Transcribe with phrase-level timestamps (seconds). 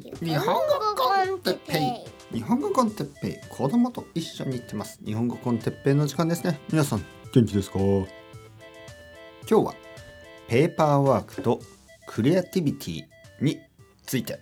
[0.00, 0.60] 日本語
[0.96, 2.38] con Teppei。
[2.38, 3.36] 日本語 con Teppei。
[3.50, 4.98] 子供と一緒に行ってます。
[5.04, 6.58] 日本語 con Teppei の時間ですね。
[6.70, 7.78] 皆さん元気ですか？
[7.78, 8.06] 今
[9.46, 9.74] 日は
[10.48, 11.60] ペーパーワークと
[12.06, 13.04] クリエイティビティ
[13.42, 13.60] に
[14.06, 14.40] ついて。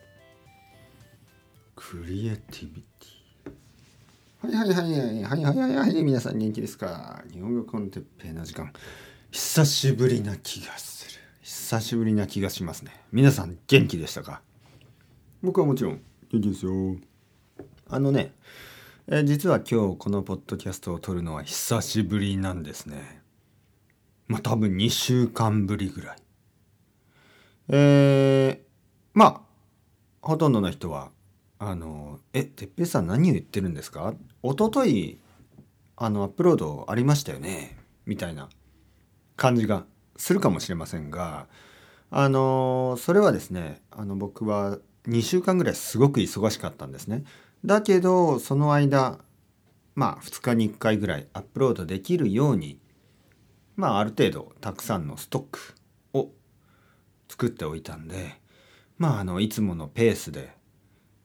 [1.74, 4.56] クリエイティビティ。
[4.60, 5.24] はいはいはいはい。
[5.24, 6.02] はいはいはいはい。
[6.04, 7.24] 皆さん元気ですか？
[7.32, 8.72] 日本語 con Teppei の時間。
[9.32, 11.20] 久しぶりな気がする。
[11.42, 12.92] 久しぶりな気がしますね。
[13.10, 14.42] 皆さん元気でしたか？
[15.42, 16.96] 僕はもちろん元気ですよ。
[17.88, 18.34] あのね、
[19.06, 23.22] え実は今日このポッドキャストを撮るのは久しぶりなんですね。
[24.26, 26.16] まあ多分2週間ぶりぐらい。
[27.68, 28.66] えー、
[29.14, 29.40] まあ
[30.22, 31.10] ほとんどの人は
[31.60, 34.14] あの「えっぺいさん何を言ってるんですか？
[34.42, 35.20] 一昨日
[35.96, 38.48] あのアップロードありましたよね」みたいな
[39.36, 39.84] 感じが
[40.16, 41.46] するかもしれませんが
[42.10, 44.78] あのそれはですねあの僕は
[45.08, 47.24] 2週間ぐらいすごく忙しかったんですね。
[47.64, 49.18] だけどその間
[49.94, 52.78] まあ2日に1回ぐらいアップロードできるように
[53.76, 55.74] まあある程度たくさんのストック
[56.12, 56.30] を
[57.28, 58.40] 作っておいたんで
[58.98, 60.52] まああのいつものペースで、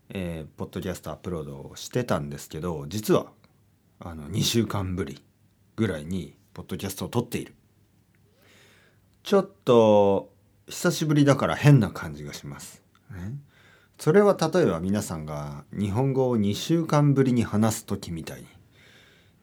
[0.10, 3.28] えーポッドキャストアップロードをしてたんですけど実は
[4.00, 5.22] あの2週間ぶり
[5.76, 7.54] ぐらいにポッドキャストを撮っている
[9.24, 10.32] ちょっと
[10.68, 12.82] 久しぶりだから変な感じがします。
[13.12, 13.36] ね
[14.04, 18.44] それは例えば皆さんが日本語を2週間ぶりに話す時みたい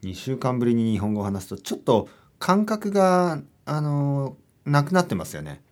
[0.03, 5.63] に2週間ぶりに日本語を話すとちょっと感覚があのなくなってますよね。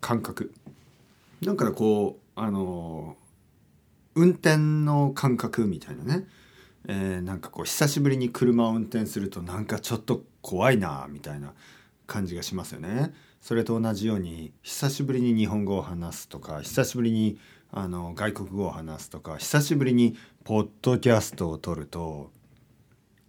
[0.00, 0.54] 感覚。
[1.42, 3.16] だからこうあの
[4.14, 6.24] 運転の感覚みたいなね、
[6.86, 11.52] えーなんかこう久しぶりに車を運転するとなんかちょっと怖いなみたいな
[12.06, 13.12] 感じがしますよね。
[13.40, 17.38] それと同じように久しぶりに日本語を話すとか久しぶりに
[17.70, 22.30] あの外国語を話すとか久しぶりにポッドキャストを撮ると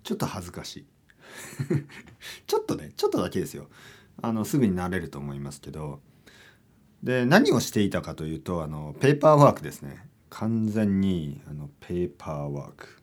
[0.03, 0.85] ちょっと恥ずかしい。
[2.47, 3.67] ちょっとねちょっとだけですよ。
[4.21, 6.01] あのすぐに慣れると思いますけど。
[7.03, 10.09] で何をしていたかというとあのペーパーワークですね。
[10.29, 13.01] 完全にあのペーパーワーク。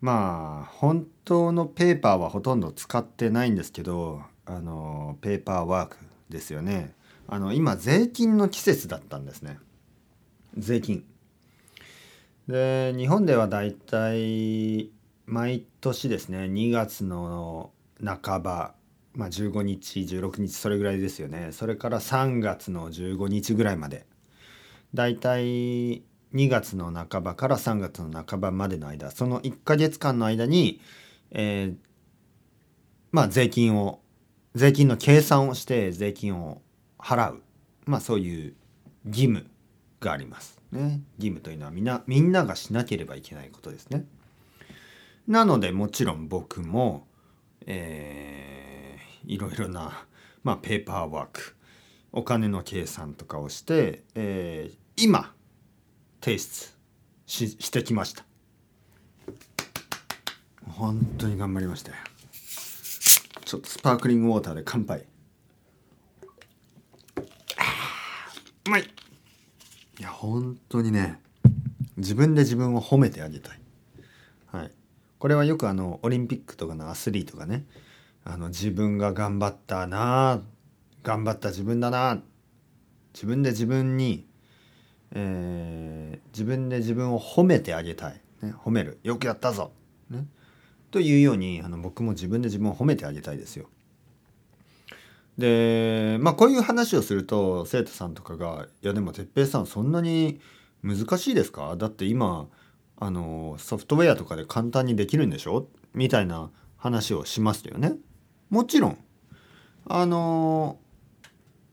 [0.00, 5.96] まあ本当のペーパーはほとんど使ってないんですけどあのペーパーワーク
[6.28, 6.94] ですよね。
[7.26, 9.58] あの今税金の季節だったんですね。
[10.56, 11.04] 税金。
[12.48, 14.90] で日本ではだいたい
[15.24, 17.70] 毎年ですね2月の
[18.04, 18.74] 半ば、
[19.14, 21.48] まあ、15日16日それぐらいですよね。
[21.52, 24.06] それから3月の15日ぐらいまで。
[24.92, 25.42] だいたい
[26.34, 30.80] 2月の半ばから3月の半ばまでの間その1ヶ月間の間に、
[31.30, 31.76] えー
[33.14, 34.00] まあ税金を
[34.54, 36.62] 税金の計算をして税金を
[36.98, 37.42] 払う。
[37.86, 38.54] まあそういう
[39.06, 39.46] 義務
[40.00, 41.02] がありますね。
[41.18, 44.04] 義務というのはみんなみんながしなければいけないことですね。
[45.26, 47.06] なのでもちろん僕も
[47.66, 50.06] えーいろいろな
[50.42, 51.56] まあペーパーワーク
[52.12, 55.34] お金の計算とかをして、えー今
[56.20, 56.72] 提出
[57.26, 58.24] ししてきました。
[60.68, 61.96] 本当に頑張りましたよ。
[63.54, 65.04] ちょっとスパークリングウォーターで乾杯。
[68.66, 68.82] うまい。
[68.82, 71.20] いや本当にね
[71.96, 73.60] 自分で自分を褒めてあげたい。
[74.46, 74.72] はい。
[75.20, 77.64] これはよくあのオリンピックとかのアスリートがね
[78.24, 80.42] あの自分が頑張ったな
[81.04, 82.20] 頑張った自分だな
[83.12, 84.26] 自分で自分に、
[85.12, 88.98] えー自分で自分を褒めてあげたい、ね、褒める。
[89.04, 89.70] よくやったぞ、
[90.10, 90.26] ね、
[90.94, 93.66] というようにあの僕も自分で自分を褒めてあげたいですよ。
[95.36, 100.38] でまあこういう話をすると生徒さんとかが「いやでも哲平さんそんなに
[100.84, 101.74] 難しいですか？
[101.76, 102.46] だって今
[102.96, 107.94] あのソフトウェアとかで簡単にできるんでしょ?」みたいな話をしますよね。
[108.48, 108.98] もちろん
[109.86, 110.78] あの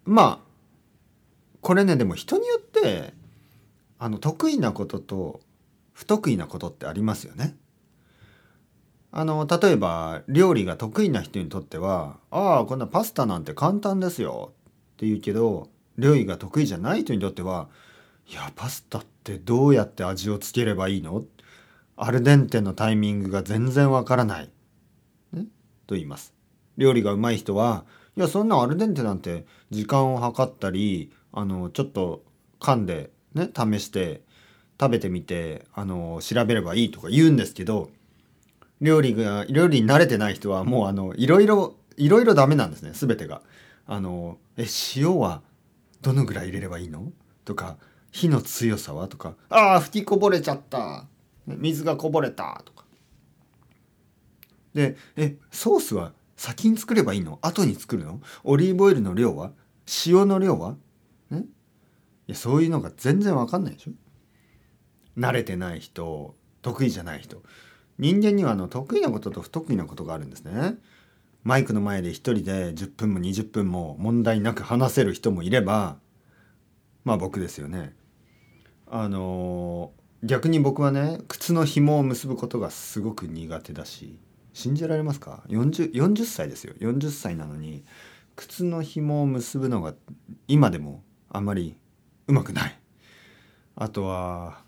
[0.04, 0.40] まあ
[1.62, 3.14] これねでも人によって
[4.00, 5.42] あの得意なことと
[5.94, 7.56] 不得意なことってありますよね。
[9.14, 14.54] あの例えば料理が得意な人にとっては「ああこんなパスタなんて簡単ですよ」
[14.96, 17.68] って言うけど料理が得意じゃない人にとっては
[18.32, 21.26] 「いやパスタってどうやって味をつければいいの?」
[21.98, 24.50] アルデンテのタイミングが全然わからない、
[25.34, 25.44] ね、
[25.86, 26.34] と言います。
[26.78, 27.86] 料理がうまい人は
[28.18, 32.24] いやそんなアルデンテなんて時間を計ったりあのちょっと
[32.60, 34.22] 噛んでね試して
[34.80, 37.90] 食べてみてあの調べればいいとか言うんですけど
[38.82, 43.42] 料理が料理に慣れてない人はもうあのいろいろいろいろダメなんですね全てが。
[43.88, 45.42] あのえ塩は
[46.02, 47.12] どのぐらい入れればいいの？
[47.46, 47.78] とか
[48.12, 49.08] 火の強さは？
[49.08, 51.06] とかああ吹きこぼれちゃった。
[51.46, 52.62] 水がこぼれた。
[52.66, 52.86] とか。
[54.74, 57.38] でえソースは先に作ればいいの？
[57.42, 58.22] 後に作るの？
[58.44, 59.52] オリーブオイルの量は？
[60.06, 60.76] 塩の量は？
[61.30, 61.40] ね？
[61.40, 61.44] い
[62.28, 63.92] やそういうのが全然わかんないでしょ。
[65.18, 67.44] 慣れてない人得意じゃない人。
[68.02, 70.76] 人間にはあの得意なことと不得意なことがあるんですね。
[71.44, 75.98] マイクの前で一人で10分も20分も問題なく話せる人もいれば
[77.06, 77.96] まあ僕ですよね。
[78.88, 79.92] あの
[80.24, 84.20] 逆に僕はね靴の紐を結ぶことがすごく苦手だし
[84.54, 86.74] 信じられますか？40, 40歳ですよ。
[86.80, 87.86] 40歳なのに
[88.36, 89.94] 靴の紐を結ぶのが
[90.48, 91.78] 今でもあんまり
[92.28, 92.80] うまくない。
[93.76, 94.64] あとは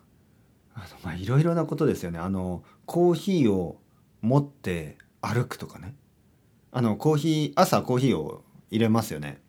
[0.74, 2.20] あのまあいろいろなことですよね。
[2.20, 3.80] あのコーヒーを
[4.22, 5.96] 持って歩くとかね。
[6.72, 9.42] あのコーヒー朝コーヒーを入れますよね。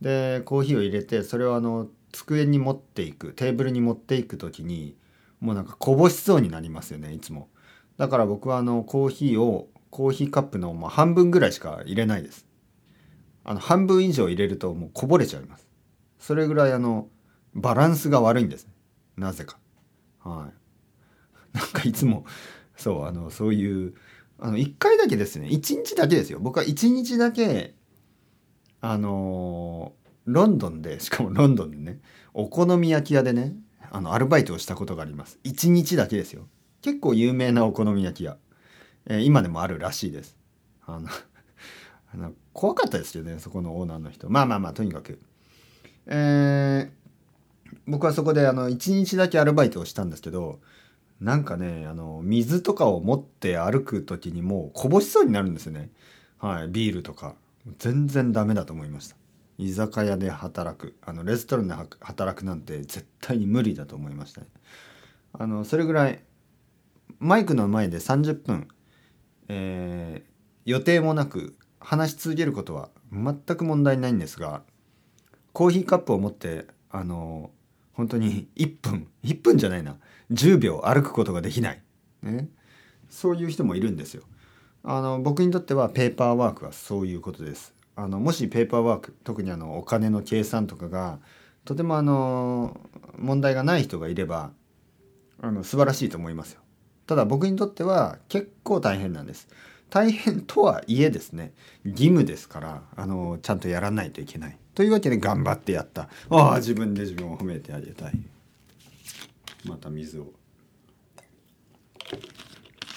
[0.00, 4.96] でコーヒーを入れてそれをあの机に持っていくテーブルに持っていく時に
[5.40, 7.48] もうなんかこぼしそうになりますよねいつも。
[7.96, 12.46] だから僕はあのコーヒーをコーヒーカップのま半分ぐらいしか入れないです。
[13.44, 15.68] あの半分以上入れるともうこぼれちゃいます。
[16.18, 17.08] それぐらいあの
[17.54, 18.66] バランスが悪いんです。
[19.16, 19.58] なぜか。
[20.24, 20.48] は
[21.54, 21.56] い。
[21.56, 22.24] なんかいつも
[22.76, 23.94] そうあのそういう
[24.38, 25.48] あの1回だけですね。
[25.48, 26.38] 1日だけですよ。
[26.40, 27.74] 僕は1日だけ
[28.80, 29.92] あの
[30.26, 32.00] ロンドンでしかも ロンドンでね
[32.32, 33.54] お好み焼き屋でね
[33.90, 35.38] あのアルバイトをしたことがあります。
[35.44, 36.48] 1日だけですよ。
[36.82, 38.36] 結構有名なお好み焼き屋、
[39.06, 40.36] えー、今でもあるらしいです。
[40.86, 41.08] あの
[42.52, 44.28] 怖かったですよねそこのオーナーの人。
[44.28, 45.20] まあまあまあとにかく。
[46.06, 47.03] えー、
[47.86, 50.60] 僕はそこであの1日だけアルバイトをしたんですけど
[51.20, 55.90] なんかねあの水とかを持って歩く時にもうこぼしそうになるんですよね。
[56.38, 57.34] はいビールとか。
[57.78, 59.16] 全然ダメだと思いました。
[59.56, 60.96] 居酒屋で働く。
[61.02, 64.48] あのレストランで働くなんて絶対に無理だと思いましたね。
[65.32, 66.20] あのそれぐらい
[67.18, 68.68] マイクの前で30分、
[69.48, 74.62] えー、予定もなく話し続けることは全く問題ないんですが
[75.52, 77.50] コーヒーカップを持ってあの
[77.94, 79.96] 本当に1分1分じゃないな
[80.30, 81.82] 10秒歩くことができない、
[82.22, 82.48] ね、
[83.08, 84.22] そういう人もいるんですよ。
[84.86, 87.74] あの僕にとってはペーパーワークはそういうことです。
[87.96, 91.20] あのもしペーパーワーク特にあのお金の計算とかが
[91.64, 92.78] とてもあの
[93.16, 94.50] 問題がない人がいれば
[95.40, 96.60] あの素晴らしいと思いますよ。
[97.06, 99.48] ただ僕にとっては結構大変なんです。
[99.90, 101.54] 大変とはいえですね
[101.84, 104.58] 義務ですからあのちゃんとやらないといけない。
[104.74, 106.08] というわけで頑張ってやった。
[106.30, 108.12] ああ自分で自分を褒めてあげたい。
[109.64, 110.32] また水を。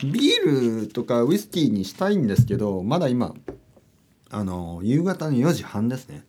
[0.03, 3.33] ビールとかウイスキーにしたいんですけどまだ今
[4.29, 6.25] あの夕方の4時半ですね。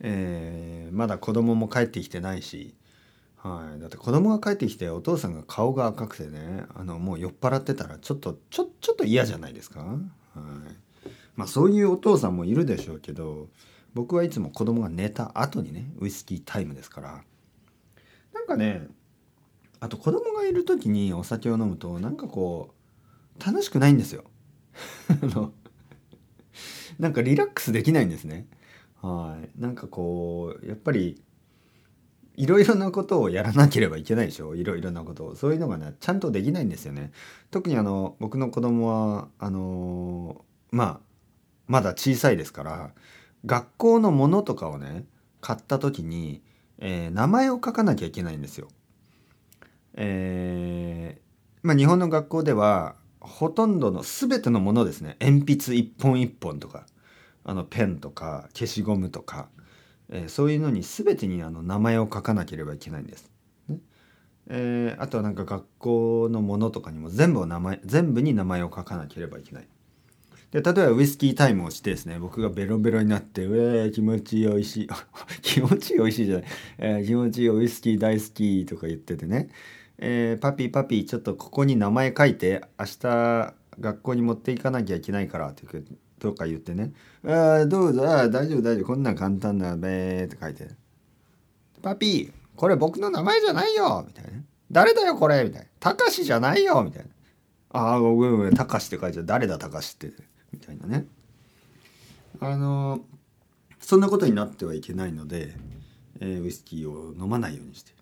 [0.00, 2.74] えー、まだ子供も帰ってきてないし
[3.46, 9.98] はい、だって子供が帰ってきてお父さんが顔が赤くてねあのもう酔っ払ってたらちょっとちょちょっと嫌じゃないですか、はい
[11.36, 13.48] まあ、そういうお父さんもいるでしょうけど
[13.96, 17.24] 僕はいつも子供が寝た後にねウイスキータイムですから。
[18.34, 18.86] なんかね
[19.80, 22.74] あと子供がいる時にお酒を飲むとなんかこ
[23.40, 24.24] う楽しくないんですよ。
[27.00, 28.46] なんかリラックスできないんですね。
[29.00, 29.48] はい。
[29.58, 31.22] なんかこうやっぱり
[32.34, 34.54] いろいろなことをやらなければいけないでしょ。
[34.54, 35.36] いろいろなことを。
[35.36, 37.12] そういうのがねちゃんとできないんですよね。
[37.50, 41.00] 特にあの僕の子供はあのまあ
[41.66, 42.92] まだ小さいですから
[43.46, 45.04] 学校のものとかをね
[45.40, 46.42] 買った時に、
[46.78, 48.68] えー、名前を書かなきゃいけないんですよ。
[49.94, 56.86] えー、まあ日本の学校ではほとんどの全てのものですね鉛筆一本一本とか
[57.44, 59.48] あのペンとか消しゴムとか
[60.08, 63.30] えー、そういうのに全てにあの名前を書かなければいけないんです。
[63.68, 63.78] ね
[64.48, 69.68] えー、あとはなんか学校のものとかにも全部を名前全部に名前を書かなければいけない。
[70.52, 74.88] で例えばウイスキータイムをしてですね僕がベロベロになって「うえー気持ちいいおいしい
[75.42, 76.44] 気持ちいいおいしいじゃない、
[76.78, 79.48] えー、気持ちいいウイスキー大好き」とか言っててね
[79.98, 85.66] 「えー、パピーパピーちょっとここに名前書いて明日学校に持っていかなきゃいけないから」って
[86.18, 86.92] とか言ってね
[87.26, 88.84] 「ああどうぞ大丈夫大丈夫。
[88.86, 90.68] こんなん簡単だべ」って書いて
[91.82, 94.30] 「パピーこれ僕の名前じゃないよ」みたいな
[94.70, 97.10] 「誰だよこれ」みたいな「たかしじゃないよ」みたいな
[97.78, 100.35] 「ああごめんごめんたかし」って書いて誰だたかしって。
[100.56, 101.06] みたいなね。
[102.40, 103.00] あの
[103.80, 105.54] そんなことになってはいけないので、
[106.20, 107.92] えー、ウイスキーを飲まないようにして。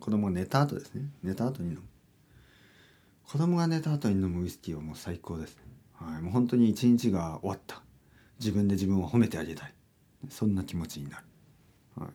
[0.00, 1.02] 子供が寝た後ですね。
[1.22, 1.82] 寝た後に飲む。
[3.26, 5.58] 子供が寝た後に飲むウイスキーはもう最高です。
[5.92, 7.82] はい、もう本当に一日が終わった。
[8.40, 9.74] 自分で自分を褒めてあげたい。
[10.30, 11.24] そんな気持ちになる、
[11.96, 12.10] はい。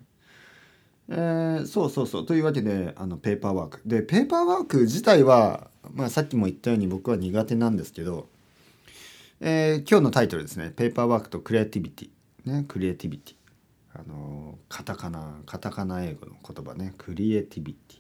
[1.10, 2.26] えー、そうそうそう。
[2.26, 3.82] というわけであのペーパーワーク。
[3.86, 8.30] でペーパーワーク自体は、まあ、さっきも言ったように僕は苦手なんですけど、
[9.42, 10.72] えー、今日のタイトルですね。
[10.76, 12.52] ペーパーワークとクリエイティビティ。
[12.52, 13.36] ねクリエイティビティ。
[13.94, 16.94] あのカタカナカタカナ英語の言葉ね。
[16.98, 18.00] クリエイティビティ。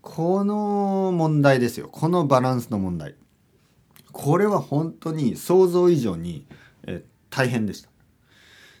[0.00, 1.88] この問題ですよ。
[1.88, 3.14] このバランスの問題。
[4.10, 6.46] これは本当に想像以上に、
[6.86, 7.90] え大変でした。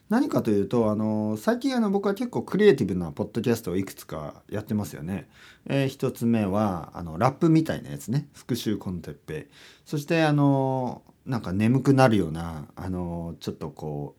[0.08, 5.28] 何かというとあの最近あの僕は結構クリエイティブなポッドキャストをいくつかやってますよね。
[5.66, 8.28] えー、一つ目はあのラップみたいなやつね。
[8.32, 9.48] 復習コンテッペ。
[9.84, 14.16] そしてあのなんか眠くなるようなあのちょっとこ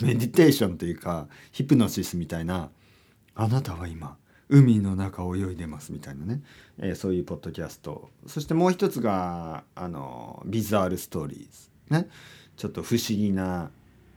[0.00, 2.70] うメディテーションというかヒプノシスみたいな
[3.34, 4.16] 「あなたは今
[4.48, 6.40] 海の中を泳いでます」みたいなね、
[6.78, 8.10] えー、そういうポッドキャスト。
[8.28, 12.08] そしてもう一つがあのビザールストーリーズね。
[12.56, 13.72] ちょっと不思議な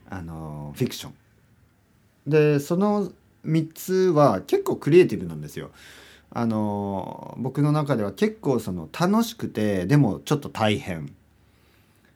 [0.10, 1.14] あのフィクション
[2.28, 3.12] でその
[3.46, 5.72] 3つは結構クリエイティブなんですよ。
[6.32, 11.14] あの僕の中では結構その楽しくてでもちょっと大変、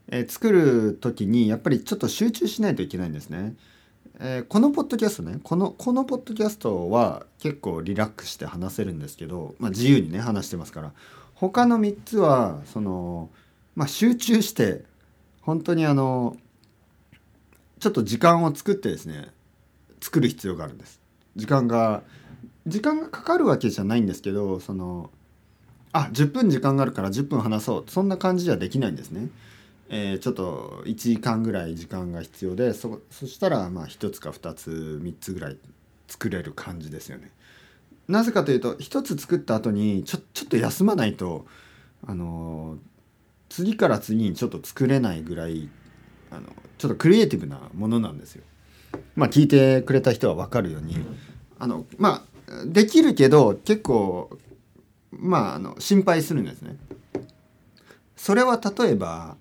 [0.10, 3.56] え、作る時にやっぱりちょっと集中しないといけないんですね。
[4.22, 10.92] えー、このポッドキャストねこのこのポッドキャストは結構リラックスして話せるんですけど、まあ、自由にね話してますから
[11.36, 13.30] 他の3つはその、
[13.76, 14.84] まあ、集中して
[15.42, 16.36] 本当にあの
[17.80, 19.30] ちょっと時間を作ってですね
[20.02, 21.00] 作る必要があるんです
[21.36, 22.04] 時間が
[22.68, 25.10] 時間がかかるわけじゃないんですけどその
[25.92, 29.30] あ10分時間があるから10分話そうそんな感じじゃできないんですね。
[29.92, 35.58] えー、ちょっと1時間ぐらい時間が必要でそそしたらまあ1つか2つ3つぐらい
[36.08, 37.32] 作れる感じですよね。
[38.08, 41.48] なぜかというと1つ作った後にちょちょっと休まないと
[42.06, 42.78] あの
[43.50, 45.70] 次から次にちょっと作れないぐらい
[46.32, 48.44] あのちょっとクリエイティブなものなんですよ。
[49.16, 50.98] まあ聞いてくれた人は分かるように
[51.60, 54.30] あのまあできるけど結構
[55.12, 56.78] まああの心配するんですね。
[58.16, 59.38] それは例えば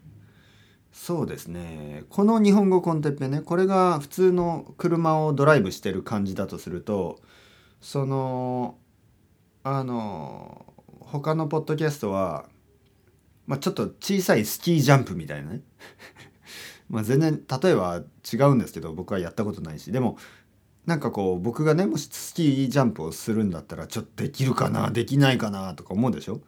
[0.92, 7.20] そうですねこの日本語コンテッペねこれが普通の車をドライブしてる感じだとすると
[7.80, 8.76] その
[9.62, 10.66] あの
[11.00, 12.46] 他のポッドキャストは、
[13.46, 15.60] まあ、ちょっと小さいスキージャンプみたいなね
[16.88, 18.02] まあ、全然例えば
[18.32, 20.16] 違うんですけど僕はやったことないしでも
[20.86, 26.40] なんかこう僕がねもしスキージャンプをするんだったらちょっとできるかなできないかなとか思うでしょ？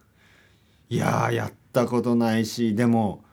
[0.89, 3.23] いややったことないしでも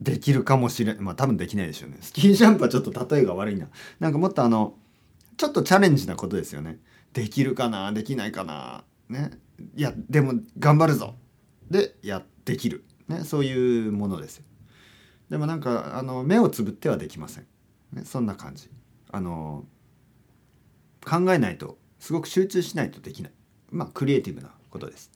[0.00, 1.98] できるかもしれまあ多分できないでしょうね。
[2.00, 3.66] スキージャンプはちょっと例えが悪いな。
[3.98, 4.74] なんかもっとあの
[5.36, 6.78] ちょっとチャレンジなことですよね。
[7.12, 9.32] できるかなできないかなね。
[9.76, 11.16] いやでも頑張るぞ。
[11.68, 12.84] でやできる。
[13.08, 14.44] ねそういうものですよ。
[15.32, 17.46] でもなんかあの目をつぶってはできません、
[17.94, 18.68] ね、そんな感じ。
[19.10, 19.64] あの
[21.06, 23.32] 考えないとすごく集中しないとできない。
[23.70, 25.10] まあクリエイティブなことです。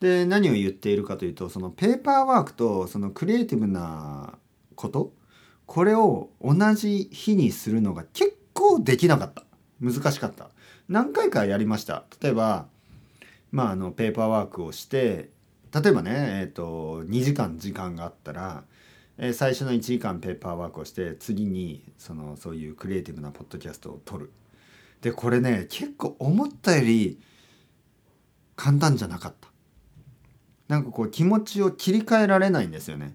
[0.00, 4.36] で何を言っているかというとそのペーパーワークとそのクリエイティブな
[4.74, 5.12] こと
[5.66, 9.44] これを同じ日にするのが結構できなかった。
[9.80, 10.50] 難しかった。
[10.88, 12.06] 何回かやりました。
[12.20, 12.66] 例えば
[13.52, 15.30] まああのペーパーワークをして
[15.72, 18.64] 例えばねえっ、ー、と2時間時間があったら
[19.22, 24.32] え最初の1時間ペーパーワークをして次にそのそういうクリエイティブなポッドキャストを撮る。
[25.02, 27.20] でこれね結構思ったより
[28.56, 29.48] 簡単じゃなかった。
[30.68, 33.14] なんかこう気持ちを切り替えられないんですよね。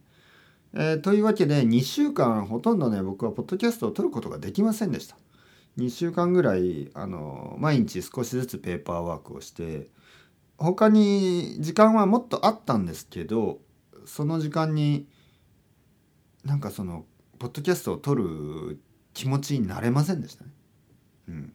[0.76, 5.18] えー、というわけで2週間ほとんどね僕はポッドキャストを撮ることができませんでした。
[5.80, 9.90] 2週間ぐらいあの毎日少しずつペーパーワークをして
[10.60, 13.58] 他に時間はもっとあったんですけど
[14.06, 15.08] その時間に
[16.46, 17.06] なんかその
[17.40, 18.80] ポッドキャストを撮る
[19.14, 20.52] 気持ちになれませんでしたね。
[21.28, 21.54] うん、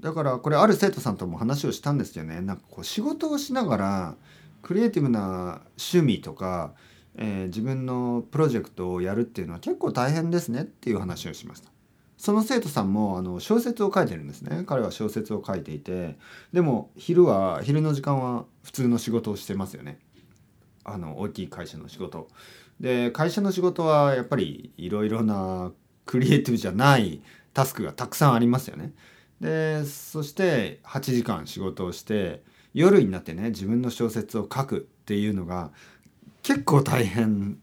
[0.00, 2.40] だからこれある生徒さんとも話をしたんですよね。
[2.40, 4.16] なんかこう仕事をしながら
[4.62, 6.74] クリエイティブな趣味とか、
[7.16, 11.70] えー、自分のプロジェクトをやるっていうのは結構大変ですねっていう話をしました。
[12.18, 14.64] その生徒さんもあの小説を書いてるんですね。
[14.66, 16.18] 彼は小説を書いていて、
[16.52, 19.98] でも昼は昼の時間は普通の仕事をしてますよね。
[20.84, 22.28] あの大きい会社の仕事。
[22.80, 25.70] で会社の仕事はやっぱりいろいろな
[26.06, 27.22] クリエイティブじゃない
[27.52, 28.92] タスクがたくさんありますよね。
[29.40, 32.42] でそして8時間仕事をして
[32.74, 35.70] 夜になってね自分の小説を書くっていうのが
[36.42, 37.58] 結構大変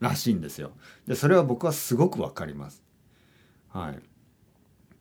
[0.00, 0.72] らしいんですよ。
[1.06, 2.82] でそれは僕はすごくわかります。
[3.68, 3.98] はい。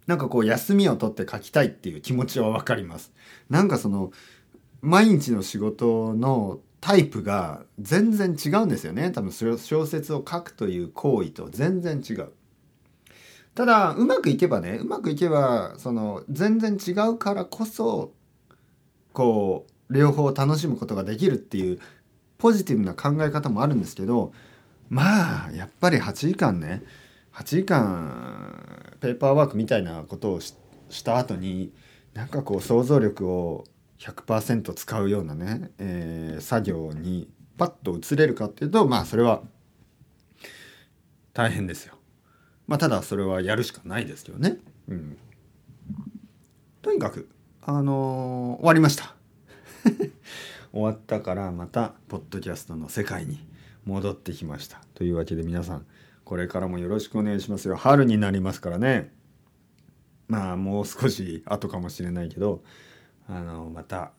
[0.05, 3.13] なんかこう休みを取って書きたいっていう気持ちはわかります。
[3.49, 4.11] なんかその
[4.81, 12.33] 毎日の仕事のタイプが全然違うんですよね多分小説を書くという行為と全然違う。
[13.55, 18.11] ただうまくいけばねうまくいけばその全然違うからこそ
[19.13, 21.79] こう両方楽しむことができるっていう
[22.37, 24.33] ポジティブな考え方もあるんですけど
[24.89, 26.83] まあやっぱり8時間ね
[27.33, 30.53] 8時間ペーパーワークみたいなことをし
[31.05, 31.71] た後に
[32.13, 33.63] なんかこう想像力を
[34.00, 39.41] 100%使うようなね、えー、作業にパッと移れるかっていうとまあそれは
[41.33, 41.95] 大変ですよ。
[42.67, 44.57] まあただそれはやるしかないですけどね。
[44.88, 45.17] うん、
[46.81, 47.29] とにかく
[47.62, 49.15] あのー、終わりました。
[50.71, 53.45] 終わったからまたポッドキャストの世界に
[53.85, 54.81] 戻ってきました。
[54.93, 55.85] というわけで皆さん
[56.23, 57.75] これからもよろしくお願いしますよ。
[57.75, 59.12] 春になりますからね。
[60.27, 62.63] まあもう少し後かもしれないけど
[63.27, 64.11] あのまた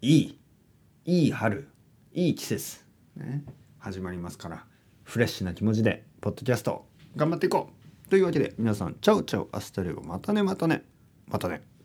[0.00, 0.38] いい
[1.04, 1.68] いい春
[2.12, 2.84] いい季節、
[3.16, 3.44] ね、
[3.78, 4.64] 始まりますから
[5.04, 6.86] フレッシュな気持ちでポッドキャスト
[7.16, 7.70] 頑張っていこ
[8.06, 10.84] うというわけで皆さんチャウチャウアスタレゴまたねまたね
[11.28, 11.75] またね。